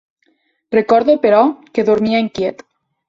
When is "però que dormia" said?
1.27-2.23